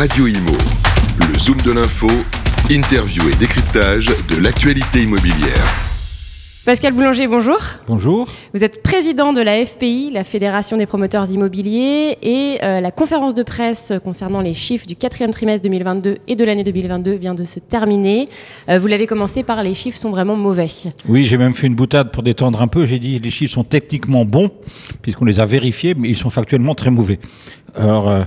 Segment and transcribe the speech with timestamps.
[0.00, 0.56] Radio Imo.
[1.18, 2.08] Le Zoom de l'info,
[2.70, 5.90] interview et décryptage de l'actualité immobilière.
[6.64, 7.58] Pascal Boulanger, bonjour.
[7.86, 8.26] Bonjour.
[8.54, 13.34] Vous êtes président de la FPI, la Fédération des promoteurs immobiliers, et euh, la conférence
[13.34, 17.44] de presse concernant les chiffres du quatrième trimestre 2022 et de l'année 2022 vient de
[17.44, 18.26] se terminer.
[18.70, 20.68] Euh, vous l'avez commencé par les chiffres sont vraiment mauvais.
[21.10, 22.86] Oui, j'ai même fait une boutade pour détendre un peu.
[22.86, 24.50] J'ai dit les chiffres sont techniquement bons,
[25.02, 27.20] puisqu'on les a vérifiés, mais ils sont factuellement très mauvais.
[27.74, 28.24] Alors, euh,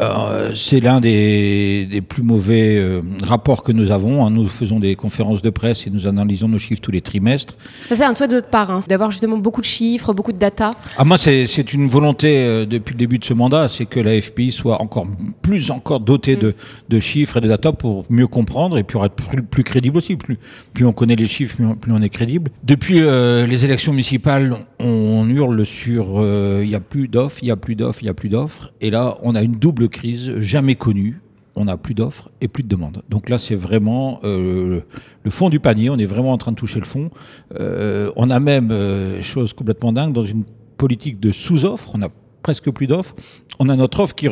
[0.00, 4.24] euh, c'est l'un des, des, plus mauvais euh, rapports que nous avons.
[4.24, 4.30] Hein.
[4.30, 7.54] Nous faisons des conférences de presse et nous analysons nos chiffres tous les trimestres.
[7.88, 10.38] Ça, c'est un souhait de votre part, hein, d'avoir justement beaucoup de chiffres, beaucoup de
[10.38, 10.70] data.
[10.96, 14.20] Ah, moi, c'est une volonté euh, depuis le début de ce mandat, c'est que la
[14.20, 15.06] FPI soit encore
[15.42, 16.54] plus encore dotée de,
[16.88, 20.16] de, chiffres et de data pour mieux comprendre et pour être plus, plus crédible aussi.
[20.16, 20.38] Plus,
[20.74, 22.50] plus, on connaît les chiffres, plus on est crédible.
[22.64, 26.22] Depuis les élections municipales, on, hurle sur
[26.62, 28.72] il n'y a plus d'offres, il n'y a plus d'offres, il n'y a plus d'offres.
[28.80, 31.20] Et là, on a une double crise jamais connue.
[31.54, 33.02] On n'a plus d'offres et plus de demandes.
[33.08, 34.80] Donc là, c'est vraiment euh,
[35.22, 35.90] le fond du panier.
[35.90, 37.10] On est vraiment en train de toucher le fond.
[37.58, 40.44] Euh, on a même, euh, chose complètement dingue, dans une
[40.76, 42.08] politique de sous-offre, on a
[42.42, 43.14] presque plus d'offres.
[43.58, 44.28] On a notre offre qui,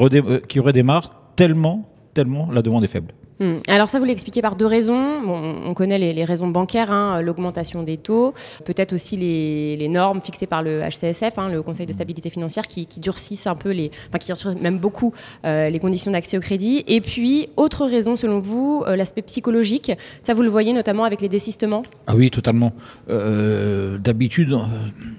[0.48, 3.14] qui redémarre tellement, tellement la demande est faible.
[3.40, 3.56] Hmm.
[3.66, 4.94] Alors ça, vous l'expliquez par deux raisons.
[4.94, 8.32] on connaît les, raisons bancaires, hein, l'augmentation des taux,
[8.64, 12.86] peut-être aussi les, normes fixées par le HCSF, hein, le Conseil de stabilité financière, qui,
[13.00, 15.12] durcissent un peu, les, enfin qui durcissent même beaucoup
[15.44, 16.84] euh, les conditions d'accès au crédit.
[16.86, 19.92] Et puis, autre raison selon vous, euh, l'aspect psychologique.
[20.22, 21.82] Ça, vous le voyez notamment avec les désistements?
[22.06, 22.72] Ah oui, totalement.
[23.10, 24.56] Euh, d'habitude,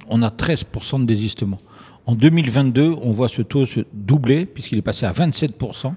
[0.08, 1.60] on a 13% de désistements.
[2.08, 5.94] En 2022, on voit ce taux se doubler puisqu'il est passé à 27%.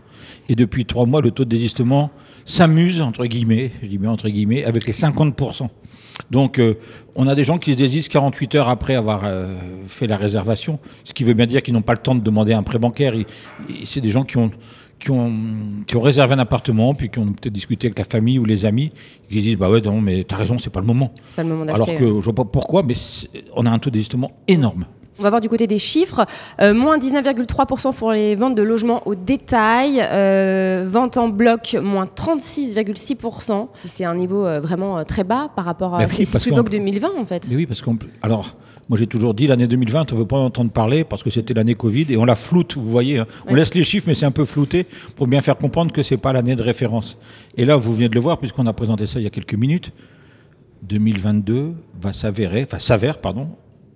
[0.48, 2.10] Et depuis trois mois, le taux de désistement
[2.46, 5.68] s'amuse, entre guillemets, je dis bien entre guillemets, avec les 50%.
[6.30, 6.78] Donc, euh,
[7.14, 9.56] on a des gens qui se désistent 48 heures après avoir euh,
[9.86, 12.54] fait la réservation, ce qui veut bien dire qu'ils n'ont pas le temps de demander
[12.54, 13.14] un prêt bancaire.
[13.84, 14.50] C'est des gens qui ont,
[14.98, 15.32] qui ont,
[15.86, 18.64] qui ont réservé un appartement, puis qui ont peut-être discuté avec la famille ou les
[18.64, 18.92] amis,
[19.30, 21.12] qui disent Bah ouais, non, mais t'as raison, c'est pas le moment.
[21.24, 22.94] C'est pas le moment Alors que je vois pas pourquoi, mais
[23.54, 24.86] on a un taux de désistement énorme.
[25.18, 26.24] On va voir du côté des chiffres.
[26.60, 30.00] Euh, moins 19,3% pour les ventes de logements au détail.
[30.00, 33.68] Euh, ventes en bloc, moins 36,6%.
[33.74, 36.08] C'est un niveau euh, vraiment très bas par rapport à.
[36.08, 37.46] c'est plus bas que 2020 en fait.
[37.50, 37.98] Mais oui, parce qu'on.
[38.22, 38.54] Alors.
[38.90, 41.28] Moi, j'ai toujours dit l'année 2020, on ne veut pas en entendre parler parce que
[41.28, 43.18] c'était l'année Covid et on la floute, vous voyez.
[43.18, 43.26] Hein.
[43.46, 46.14] On laisse les chiffres, mais c'est un peu flouté pour bien faire comprendre que ce
[46.14, 47.18] n'est pas l'année de référence.
[47.58, 49.52] Et là, vous venez de le voir, puisqu'on a présenté ça il y a quelques
[49.52, 49.92] minutes.
[50.84, 53.48] 2022 va s'avérer, enfin s'avère, pardon,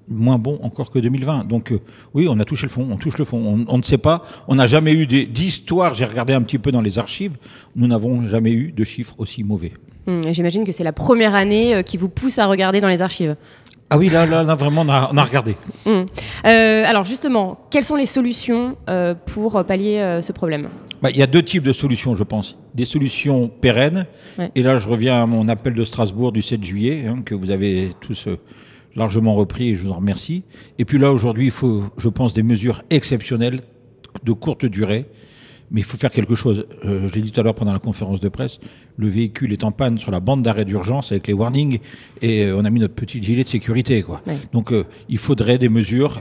[0.08, 1.44] moins bon encore que 2020.
[1.48, 1.80] Donc euh,
[2.14, 3.64] oui, on a touché le fond, on touche le fond.
[3.68, 6.80] On, ne sait pas, on n'a jamais eu d'histoire, j'ai regardé un petit peu dans
[6.80, 7.32] les archives,
[7.76, 9.72] nous n'avons jamais eu de chiffres aussi mauvais.
[10.06, 13.02] Hum, j'imagine que c'est la première année euh, qui vous pousse à regarder dans les
[13.02, 13.36] archives.
[13.90, 15.54] Ah oui, là, là, vraiment, on a, regardé.
[15.84, 16.06] Hum.
[16.46, 18.76] Euh, alors justement, quelles sont les solutions
[19.26, 20.68] pour pallier ce problème?
[21.02, 22.56] Bah, Il y a deux types de solutions, je pense.
[22.74, 24.06] Des solutions pérennes.
[24.54, 27.50] Et là, je reviens à mon appel de Strasbourg du 7 juillet, hein, que vous
[27.50, 28.28] avez tous
[28.96, 30.44] largement repris et je vous en remercie.
[30.78, 33.60] Et puis là, aujourd'hui, il faut, je pense, des mesures exceptionnelles
[34.24, 35.06] de courte durée
[35.72, 36.66] mais il faut faire quelque chose.
[36.84, 38.60] Euh, je l'ai dit tout à l'heure pendant la conférence de presse,
[38.98, 41.80] le véhicule est en panne sur la bande d'arrêt d'urgence avec les warnings
[42.20, 44.02] et euh, on a mis notre petit gilet de sécurité.
[44.02, 44.20] Quoi.
[44.52, 46.20] Donc euh, il faudrait des mesures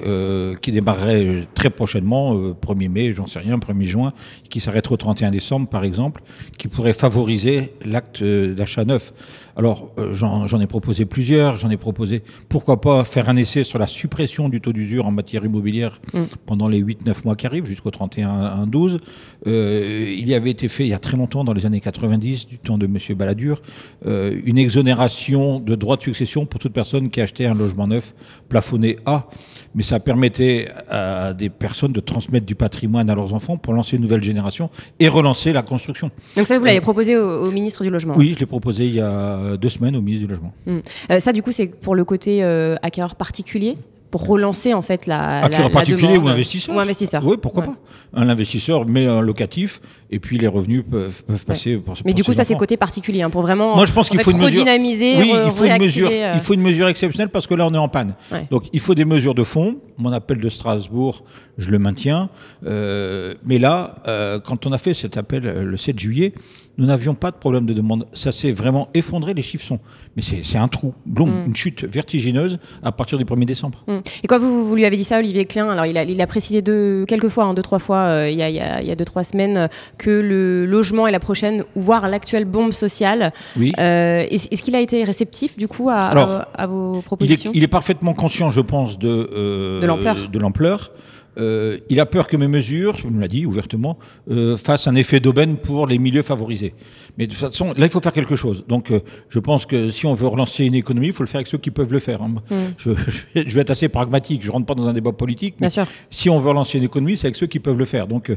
[0.62, 4.14] qui démarreraient très prochainement, 1er mai, j'en sais rien, 1er juin,
[4.50, 6.24] qui s'arrêteraient au 31 décembre par exemple,
[6.58, 9.14] qui pourraient favoriser l'acte d'achat neuf.
[9.56, 13.88] Alors j'en ai proposé plusieurs, j'en ai proposé pourquoi pas faire un essai sur la
[13.88, 16.24] suppression du taux d'usure en matière immobilière mm.
[16.46, 19.00] pendant les 8-9 mois qui arrivent jusqu'au 31-12.
[19.48, 22.48] Euh, il y avait été fait il y a très longtemps, dans les années 90,
[22.48, 22.98] du temps de M.
[23.16, 23.62] Balladur,
[24.06, 28.14] euh, une exonération de droits de succession pour toute personne qui achetait un logement neuf
[28.50, 29.28] plafonné A.
[29.74, 33.96] Mais ça permettait à des personnes de transmettre du patrimoine à leurs enfants pour lancer
[33.96, 34.70] une nouvelle génération
[35.00, 36.12] et relancer la construction.
[36.36, 38.96] Donc ça, vous l'avez euh, proposé au, ministre du Logement Oui, je l'ai proposé il
[38.96, 40.54] y a deux semaines au ministre du Logement.
[40.68, 40.82] Hum.
[41.20, 42.44] ça, du coup, c'est pour le côté
[42.82, 43.78] acquéreur particulier?
[44.12, 47.76] Pour relancer en fait la, Acquéreur la, particulier ou investisseur ou investisseur oui pourquoi pas
[48.14, 49.80] un investisseur met un locatif
[50.12, 53.22] et puis les revenus peuvent, peuvent passer pour mais du coup ça c'est côté particulier
[53.22, 55.78] hein, pour vraiment moi je pense qu'il faut une mesure dynamiser oui il faut une
[55.80, 56.32] mesure euh.
[56.34, 58.14] il faut une mesure exceptionnelle parce que là on est en panne
[58.52, 61.24] donc il faut des mesures de fond mon appel de Strasbourg
[61.58, 62.30] je le maintiens
[62.66, 66.34] euh, mais là euh, quand on a fait cet appel le 7 juillet
[66.78, 68.08] nous n'avions pas de problème de demande.
[68.14, 69.80] Ça s'est vraiment effondré, les chiffres sont.
[70.16, 71.46] Mais c'est un trou, blond, mm.
[71.48, 73.84] une chute vertigineuse à partir du 1er décembre.
[73.88, 74.00] Mm.
[74.24, 76.28] Et quand vous, vous, lui avez dit ça, Olivier Klein, alors il a, il a
[76.28, 78.96] précisé deux, quelques fois, hein, deux, trois fois, euh, il, y a, il, y a,
[78.96, 83.34] deux, trois semaines, que le logement est la prochaine, voire l'actuelle bombe sociale.
[83.58, 83.74] Oui.
[83.80, 87.64] Euh, est-ce qu'il a été réceptif, du coup, à, à, vos propositions il est, il
[87.64, 90.92] est, parfaitement conscient, je pense, de, euh, de l'ampleur.
[91.38, 93.98] Euh, il a peur que mes mesures, il me l'a dit ouvertement,
[94.30, 96.74] euh, fassent un effet d'aubaine pour les milieux favorisés.
[97.18, 98.66] Mais de toute façon, là, il faut faire quelque chose.
[98.68, 99.00] Donc, euh,
[99.30, 101.58] je pense que si on veut relancer une économie, il faut le faire avec ceux
[101.58, 102.22] qui peuvent le faire.
[102.22, 102.36] Hein.
[102.50, 102.56] Mm.
[102.78, 102.92] Je,
[103.36, 105.56] je, vais être assez pragmatique, je ne rentre pas dans un débat politique.
[105.60, 105.88] Mais Bien sûr.
[106.10, 108.08] Si on veut relancer une économie, c'est avec ceux qui peuvent le faire.
[108.08, 108.30] Donc,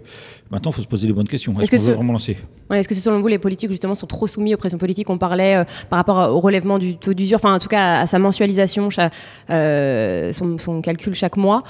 [0.51, 1.59] maintenant, il faut se poser les bonnes questions.
[1.61, 2.37] Est-ce qu'on veut vraiment lancer?
[2.73, 5.11] Est-ce que selon vous, les politiques, justement, sont trop soumis aux pressions politiques?
[5.11, 8.19] On parlait par rapport au relèvement du taux d'usure, enfin, en tout cas, à sa
[8.19, 11.63] mensualisation, son, son, calcul chaque mois,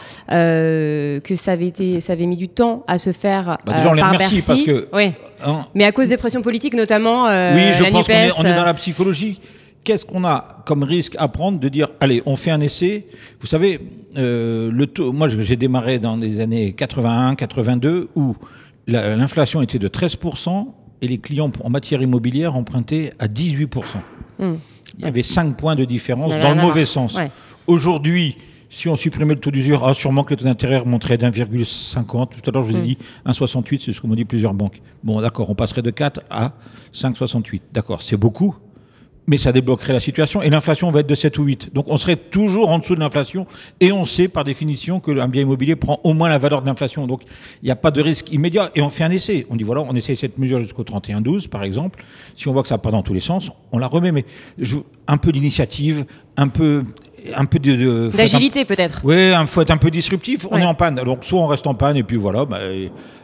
[1.18, 3.58] que ça avait été ça avait mis du temps à se faire.
[3.66, 4.88] Bah déjà, on euh, les remercie parce que.
[4.92, 5.12] Oui.
[5.44, 5.66] Hein.
[5.74, 7.28] Mais à cause des pressions politiques, notamment.
[7.28, 9.40] Euh, oui, je pense qu'on est, on est dans la psychologie
[9.84, 13.06] qu'est-ce qu'on a comme risque à prendre de dire allez, on fait un essai?
[13.38, 13.80] Vous savez,
[14.16, 18.34] euh, le taux, moi j'ai démarré dans les années 81, 82 où
[18.86, 20.66] l'inflation était de 13%
[21.02, 23.68] et les clients en matière immobilière empruntaient à 18%.
[24.38, 24.54] Hmm.
[24.98, 27.18] Il y avait 5 points de différence dans le mauvais sens.
[27.66, 28.36] Aujourd'hui,
[28.74, 32.28] si on supprimait le taux d'usure, ah, sûrement que le taux d'intérêt remonterait d'1,50.
[32.42, 32.84] Tout à l'heure, je vous ai hmm.
[32.84, 34.82] dit 1,68, c'est ce que m'ont dit plusieurs banques.
[35.04, 36.54] Bon, d'accord, on passerait de 4 à
[36.92, 37.60] 5,68.
[37.72, 38.56] D'accord, c'est beaucoup,
[39.28, 41.72] mais ça débloquerait la situation et l'inflation va être de 7 ou 8.
[41.72, 43.46] Donc on serait toujours en dessous de l'inflation
[43.78, 46.66] et on sait par définition que un bien immobilier prend au moins la valeur de
[46.66, 47.06] l'inflation.
[47.06, 47.22] Donc
[47.62, 49.46] il n'y a pas de risque immédiat et on fait un essai.
[49.50, 52.04] On dit voilà, on essaie cette mesure jusqu'au 31-12 par exemple.
[52.34, 54.10] Si on voit que ça part dans tous les sens, on la remet.
[54.10, 54.24] Mais
[54.58, 56.06] je, un peu d'initiative,
[56.36, 56.82] un peu
[57.34, 59.00] un peu de, d'agilité peut-être.
[59.04, 60.46] Oui, il faut être un peu disruptif.
[60.50, 60.96] On est en panne.
[60.96, 62.58] Donc soit on reste en panne et puis voilà, bah,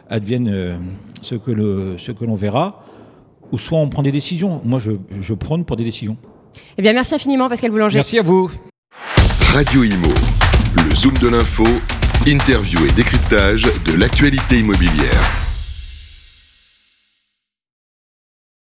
[0.09, 0.75] advienne euh,
[1.21, 2.83] ce que le, ce que l'on verra,
[3.51, 4.61] ou soit on prend des décisions.
[4.63, 6.17] Moi, je, je prône pour des décisions.
[6.77, 7.95] Eh bien, merci infiniment, Pascal Boulanger.
[7.95, 8.51] Merci à vous.
[9.53, 10.13] Radio Imo,
[10.75, 11.65] le zoom de l'info,
[12.27, 15.40] interview et décryptage de l'actualité immobilière.